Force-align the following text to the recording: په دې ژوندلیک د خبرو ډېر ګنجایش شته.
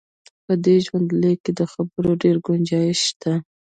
په 0.45 0.53
دې 0.63 0.75
ژوندلیک 0.85 1.41
د 1.59 1.61
خبرو 1.73 2.11
ډېر 2.23 2.35
ګنجایش 2.45 2.99
شته. 3.09 3.33